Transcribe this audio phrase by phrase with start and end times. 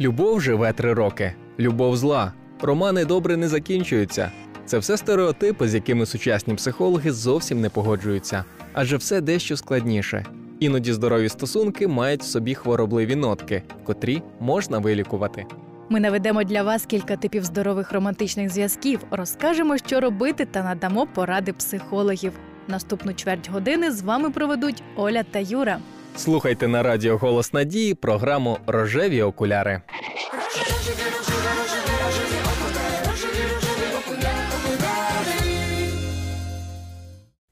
[0.00, 2.32] Любов живе три роки, любов зла.
[2.60, 4.30] Романи добре не закінчуються.
[4.66, 10.26] Це все стереотипи, з якими сучасні психологи зовсім не погоджуються, адже все дещо складніше.
[10.60, 15.46] Іноді здорові стосунки мають в собі хворобливі нотки, котрі можна вилікувати.
[15.88, 21.52] Ми наведемо для вас кілька типів здорових романтичних зв'язків, розкажемо, що робити, та надамо поради
[21.52, 22.32] психологів.
[22.68, 25.78] Наступну чверть години з вами проведуть Оля та Юра.
[26.20, 29.82] Слухайте на радіо Голос Надії програму Рожеві окуляри.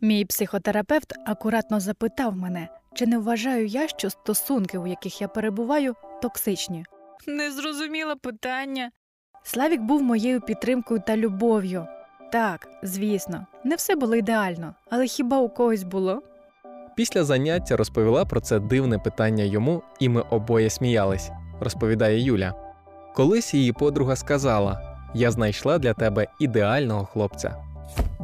[0.00, 5.94] Мій психотерапевт акуратно запитав мене, чи не вважаю я, що стосунки, у яких я перебуваю,
[6.22, 6.84] токсичні.
[7.26, 8.90] Незрозуміле питання.
[9.42, 11.86] Славік був моєю підтримкою та любов'ю.
[12.32, 16.22] Так, звісно, не все було ідеально, але хіба у когось було?
[16.96, 21.30] Після заняття розповіла про це дивне питання йому, і ми обоє сміялись,
[21.60, 22.54] розповідає Юля.
[23.14, 27.56] Колись її подруга сказала: Я знайшла для тебе ідеального хлопця.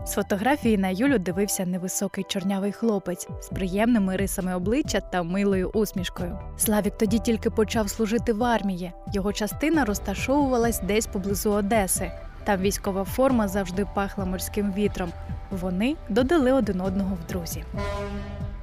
[0.07, 6.39] З фотографії на Юлю дивився невисокий чорнявий хлопець з приємними рисами обличчя та милою усмішкою.
[6.57, 8.93] Славік тоді тільки почав служити в армії.
[9.13, 12.13] Його частина розташовувалась десь поблизу Одеси.
[12.45, 15.13] Там військова форма завжди пахла морським вітром.
[15.51, 17.65] Вони додали один одного в друзі.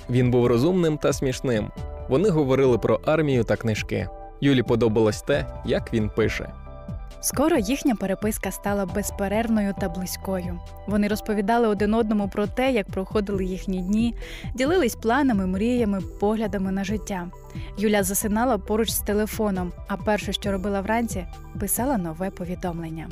[0.10, 1.68] Він був розумним та смішним.
[2.10, 4.08] Вони говорили про армію та книжки.
[4.42, 6.50] Юлі подобалось те, як він пише.
[7.22, 10.60] Скоро їхня переписка стала безперервною та близькою.
[10.88, 14.16] Вони розповідали один одному про те, як проходили їхні дні,
[14.56, 17.28] ділились планами, мріями, поглядами на життя.
[17.78, 21.26] Юля засинала поруч з телефоном, а перше, що робила вранці,
[21.60, 23.08] писала нове повідомлення.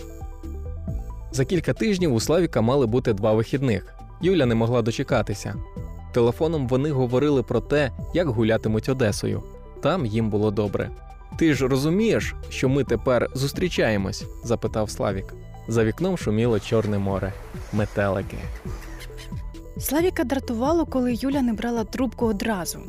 [1.32, 3.94] За кілька тижнів у Славіка мали бути два вихідних.
[4.22, 5.56] Юля не могла дочекатися.
[6.18, 9.44] Телефоном вони говорили про те, як гулятимуть Одесою.
[9.82, 10.90] Там їм було добре.
[11.40, 14.26] Ти ж розумієш, що ми тепер зустрічаємось?
[14.44, 15.34] запитав Славік.
[15.68, 17.34] За вікном шуміло Чорне море,
[17.74, 18.38] метелики.
[19.80, 22.80] Славіка дратувало, коли Юля не брала трубку одразу.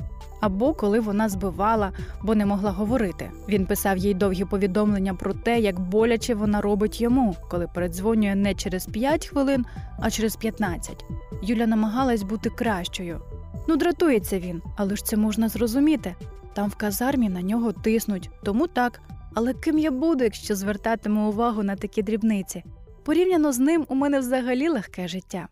[0.41, 3.31] Або коли вона збивала, бо не могла говорити.
[3.49, 8.55] Він писав їй довгі повідомлення про те, як боляче вона робить йому, коли передзвонює не
[8.55, 9.65] через 5 хвилин,
[10.01, 11.05] а через 15.
[11.43, 13.21] Юля намагалась бути кращою.
[13.69, 16.15] Ну, дратується він, але ж це можна зрозуміти.
[16.55, 19.01] Там в казармі на нього тиснуть, тому так.
[19.35, 22.65] Але ким я буду, якщо звертатиму увагу на такі дрібниці?
[23.05, 25.49] Порівняно з ним у мене взагалі легке життя.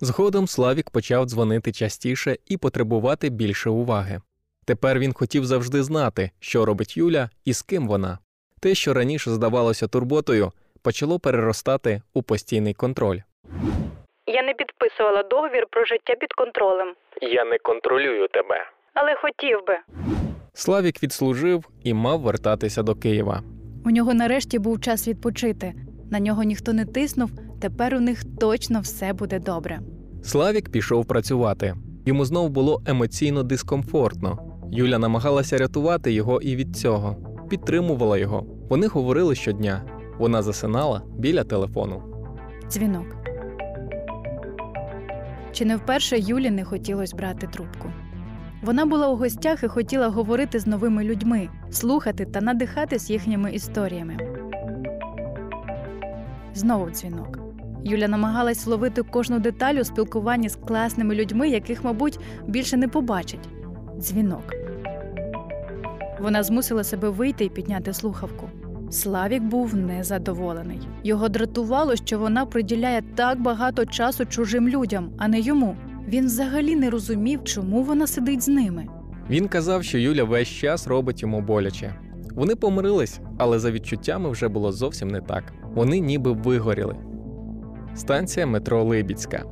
[0.00, 4.20] Згодом Славік почав дзвонити частіше і потребувати більше уваги.
[4.64, 8.18] Тепер він хотів завжди знати, що робить Юля і з ким вона.
[8.60, 13.18] Те, що раніше здавалося турботою, почало переростати у постійний контроль.
[14.26, 18.66] Я не підписувала договір про життя під контролем, Я не контролюю тебе.
[18.94, 19.74] але хотів би.
[20.54, 23.42] Славік відслужив і мав вертатися до Києва.
[23.84, 25.74] У нього нарешті був час відпочити.
[26.10, 27.30] На нього ніхто не тиснув,
[27.60, 29.80] тепер у них точно все буде добре.
[30.22, 31.74] Славік пішов працювати.
[32.06, 34.38] Йому знов було емоційно дискомфортно.
[34.72, 37.16] Юля намагалася рятувати його і від цього,
[37.48, 38.46] підтримувала його.
[38.68, 39.82] Вони говорили щодня.
[40.18, 42.02] Вона засинала біля телефону.
[42.70, 43.06] Дзвінок.
[45.52, 47.88] Чи не вперше Юлі не хотілося брати трубку?
[48.62, 54.16] Вона була у гостях і хотіла говорити з новими людьми, слухати та надихатись їхніми історіями.
[56.58, 57.38] Знову дзвінок.
[57.84, 63.48] Юля намагалась ловити кожну деталь у спілкуванні з класними людьми, яких, мабуть, більше не побачить.
[63.98, 64.54] Дзвінок.
[66.20, 68.50] Вона змусила себе вийти і підняти слухавку.
[68.90, 70.80] Славік був незадоволений.
[71.04, 75.76] Його дратувало, що вона приділяє так багато часу чужим людям, а не йому.
[76.08, 78.86] Він взагалі не розумів, чому вона сидить з ними.
[79.30, 81.94] Він казав, що Юля весь час робить йому боляче.
[82.34, 85.52] Вони помирились, але за відчуттями вже було зовсім не так.
[85.74, 86.96] Вони ніби вигоріли.
[87.94, 89.44] Станція метро Либіцька.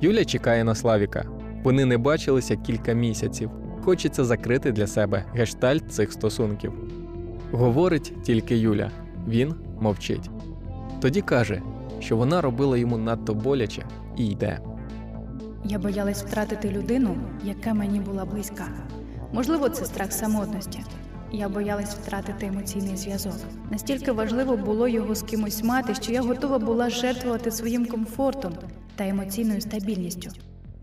[0.00, 1.24] Юля чекає на Славіка.
[1.64, 3.50] Вони не бачилися кілька місяців.
[3.82, 6.72] Хочеться закрити для себе гештальт цих стосунків.
[7.52, 8.90] Говорить тільки Юля.
[9.28, 10.30] Він мовчить.
[11.00, 11.62] Тоді каже,
[12.00, 13.84] що вона робила йому надто боляче
[14.16, 14.58] і йде.
[15.64, 18.68] Я боялась втратити людину, яка мені була близька.
[19.32, 20.80] Можливо, це страх самотності.
[21.32, 23.34] Я боялась втратити емоційний зв'язок.
[23.70, 28.54] Настільки важливо було його з кимось мати, що я готова була жертвувати своїм комфортом
[28.96, 30.30] та емоційною стабільністю.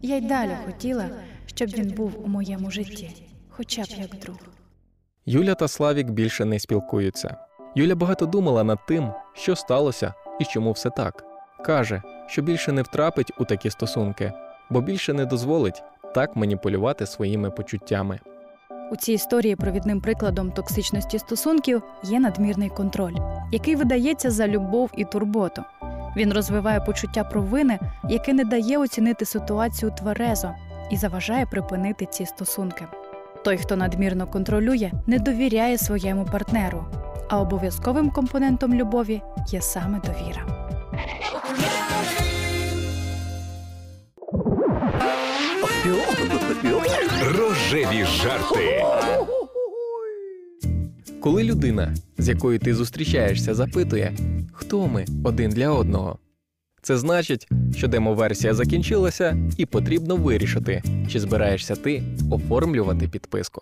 [0.01, 1.09] Я й далі хотіла,
[1.45, 3.09] щоб він був у моєму житті,
[3.49, 4.37] хоча б як друг.
[5.25, 7.35] Юля та Славік більше не спілкуються.
[7.75, 11.23] Юля багато думала над тим, що сталося і чому все так.
[11.65, 14.33] Каже, що більше не втрапить у такі стосунки,
[14.69, 15.83] бо більше не дозволить
[16.15, 18.19] так маніпулювати своїми почуттями.
[18.91, 23.15] У цій історії провідним прикладом токсичності стосунків є надмірний контроль,
[23.51, 25.63] який видається за любов і турботу.
[26.17, 27.79] Він розвиває почуття провини,
[28.09, 30.51] яке не дає оцінити ситуацію тверезо
[30.91, 32.85] і заважає припинити ці стосунки.
[33.43, 36.85] Той, хто надмірно контролює, не довіряє своєму партнеру,
[37.29, 40.67] а обов'язковим компонентом любові є саме довіра.
[47.21, 48.83] Рожеві жарти.
[51.21, 54.13] Коли людина, з якою ти зустрічаєшся, запитує,
[54.53, 56.19] хто ми один для одного,
[56.81, 63.61] це значить, що демоверсія закінчилася, і потрібно вирішити, чи збираєшся ти оформлювати підписку.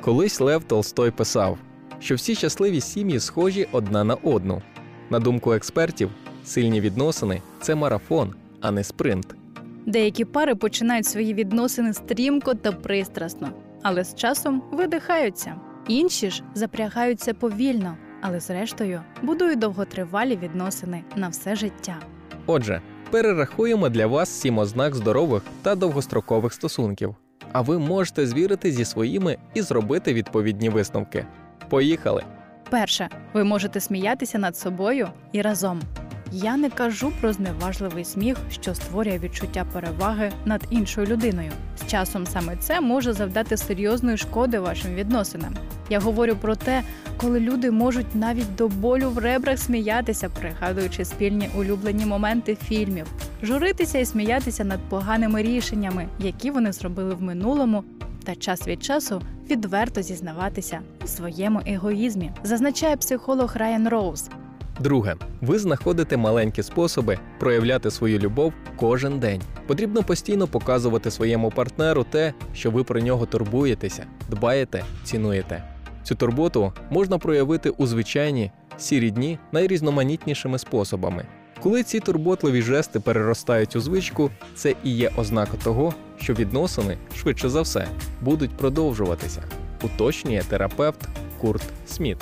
[0.00, 1.58] Колись Лев Толстой писав,
[2.00, 4.62] що всі щасливі сім'ї схожі одна на одну.
[5.10, 6.10] На думку експертів,
[6.44, 9.34] сильні відносини це марафон, а не спринт.
[9.86, 13.48] Деякі пари починають свої відносини стрімко та пристрасно,
[13.82, 15.54] але з часом видихаються.
[15.88, 21.96] Інші ж запрягаються повільно, але зрештою будують довготривалі відносини на все життя.
[22.46, 22.80] Отже,
[23.10, 27.14] перерахуємо для вас сім ознак здорових та довгострокових стосунків.
[27.52, 31.26] А ви можете звірити зі своїми і зробити відповідні висновки.
[31.68, 32.24] Поїхали!
[32.70, 35.80] Перше, ви можете сміятися над собою і разом.
[36.34, 41.52] Я не кажу про зневажливий сміх, що створює відчуття переваги над іншою людиною.
[41.76, 45.54] З часом саме це може завдати серйозної шкоди вашим відносинам.
[45.90, 46.82] Я говорю про те,
[47.16, 53.06] коли люди можуть навіть до болю в ребрах сміятися, пригадуючи спільні улюблені моменти фільмів,
[53.42, 57.84] журитися і сміятися над поганими рішеннями, які вони зробили в минулому,
[58.24, 64.30] та час від часу відверто зізнаватися у своєму егоїзмі, зазначає психолог Райан Роуз.
[64.80, 69.42] Друге, ви знаходите маленькі способи проявляти свою любов кожен день.
[69.66, 75.64] Потрібно постійно показувати своєму партнеру те, що ви про нього турбуєтеся, дбаєте, цінуєте.
[76.02, 81.26] Цю турботу можна проявити у звичайні сірі дні найрізноманітнішими способами.
[81.62, 87.48] Коли ці турботливі жести переростають у звичку, це і є ознака того, що відносини, швидше
[87.48, 87.86] за все,
[88.20, 89.42] будуть продовжуватися,
[89.82, 91.00] уточнює терапевт
[91.40, 92.18] Курт Сміт.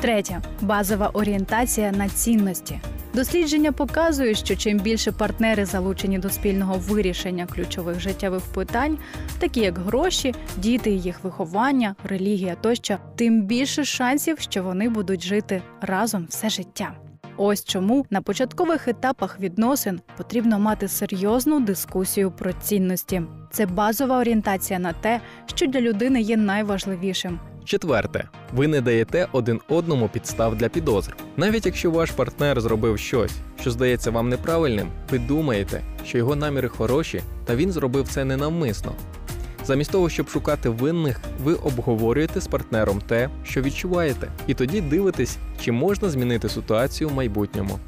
[0.00, 2.80] Третє базова орієнтація на цінності.
[3.14, 8.98] Дослідження показують, що чим більше партнери залучені до спільного вирішення ключових життєвих питань,
[9.38, 15.62] такі як гроші, діти, їх виховання, релігія тощо, тим більше шансів, що вони будуть жити
[15.80, 16.92] разом все життя.
[17.36, 23.22] Ось чому на початкових етапах відносин потрібно мати серйозну дискусію про цінності.
[23.52, 27.40] Це базова орієнтація на те, що для людини є найважливішим.
[27.64, 31.16] Четверте, ви не даєте один одному підстав для підозр.
[31.36, 36.68] Навіть якщо ваш партнер зробив щось, що здається вам неправильним, ви думаєте, що його наміри
[36.68, 38.92] хороші, та він зробив це ненавмисно.
[39.64, 45.38] Замість того, щоб шукати винних, ви обговорюєте з партнером те, що відчуваєте, і тоді дивитесь,
[45.60, 47.78] чи можна змінити ситуацію в майбутньому.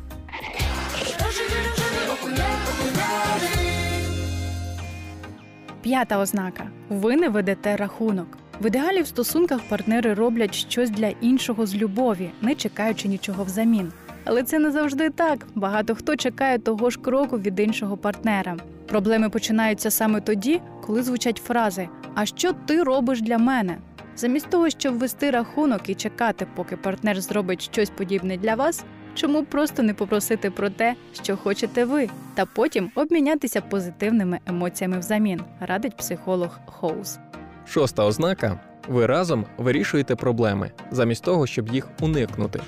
[5.83, 8.42] П'ята ознака: ви не ведете рахунок.
[8.63, 13.93] В ідеалі в стосунках партнери роблять щось для іншого з любові, не чекаючи нічого взамін.
[14.25, 15.47] Але це не завжди так.
[15.55, 18.57] Багато хто чекає того ж кроку від іншого партнера.
[18.87, 23.79] Проблеми починаються саме тоді, коли звучать фрази А що ти робиш для мене?
[24.17, 28.85] Замість того, щоб вести рахунок і чекати, поки партнер зробить щось подібне для вас,
[29.15, 35.41] чому просто не попросити про те, що хочете ви, та потім обмінятися позитивними емоціями взамін,
[35.61, 37.19] радить психолог Хоус.
[37.67, 42.61] Шоста ознака ви разом вирішуєте проблеми, замість того, щоб їх уникнути.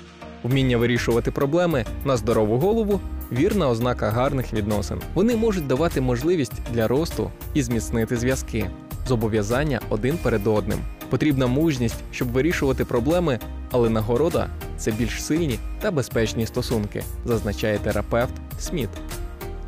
[0.43, 2.99] Вміння вирішувати проблеми на здорову голову
[3.31, 5.01] вірна ознака гарних відносин.
[5.13, 8.69] Вони можуть давати можливість для росту і зміцнити зв'язки,
[9.07, 10.79] зобов'язання один перед одним.
[11.09, 13.39] Потрібна мужність, щоб вирішувати проблеми,
[13.71, 14.47] але нагорода
[14.77, 18.89] це більш сильні та безпечні стосунки, зазначає терапевт Сміт.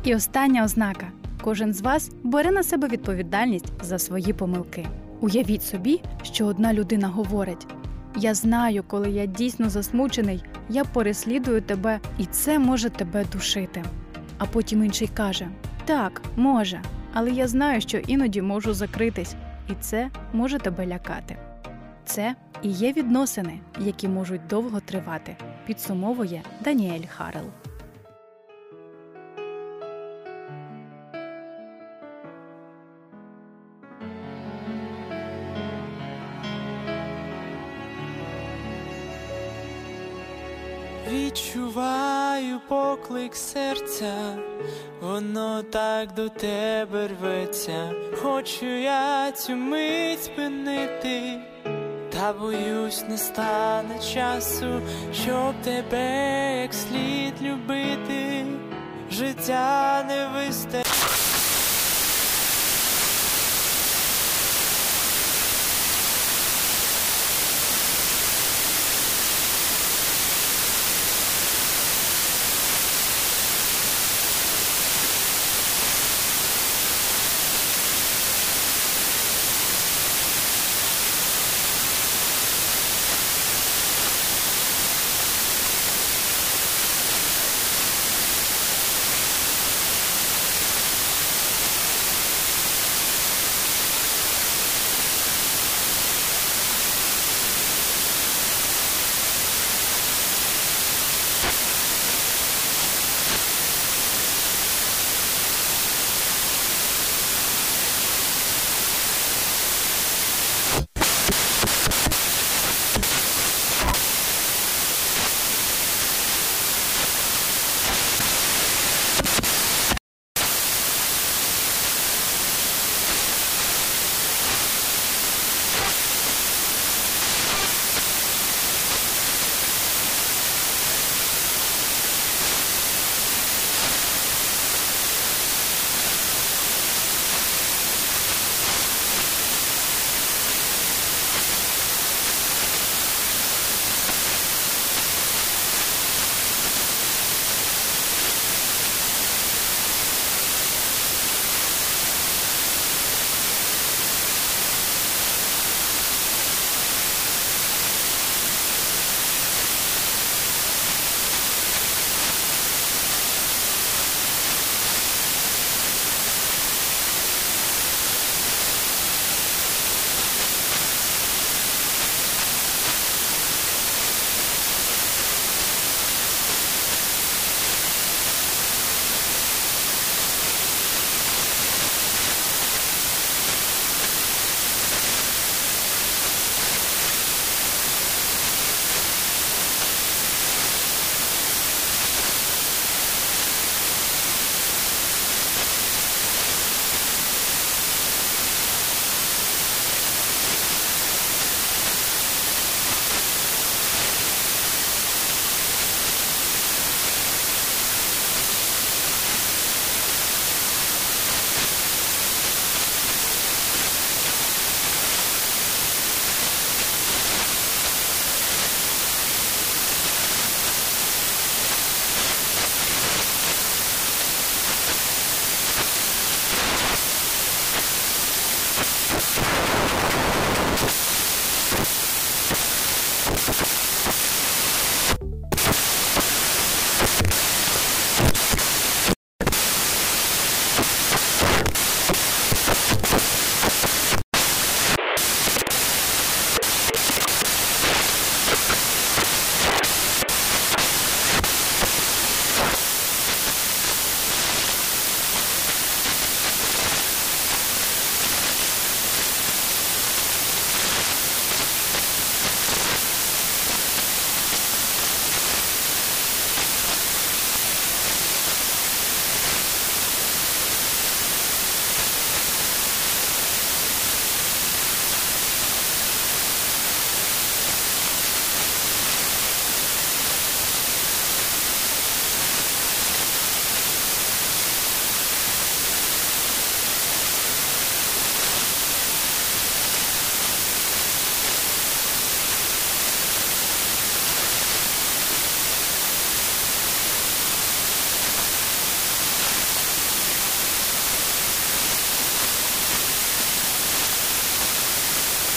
[0.04, 1.06] І остання ознака:
[1.42, 4.86] кожен з вас бере на себе відповідальність за свої помилки.
[5.20, 7.66] Уявіть собі, що одна людина говорить:
[8.16, 13.84] Я знаю, коли я дійсно засмучений, я переслідую тебе, і це може тебе душити.
[14.38, 15.48] А потім інший каже:
[15.84, 16.82] Так, може,
[17.12, 19.34] але я знаю, що іноді можу закритись,
[19.70, 21.36] і це може тебе лякати.
[22.04, 27.44] Це і є відносини, які можуть довго тривати, підсумовує Даніель Харел.
[41.10, 44.14] Відчуваю поклик серця,
[45.00, 47.92] воно так до тебе рветься.
[48.22, 51.40] Хочу я цю мить спинити,
[52.12, 54.80] та боюсь, не стане часу,
[55.12, 58.44] щоб тебе як слід любити.
[59.10, 60.87] Життя не вистачить.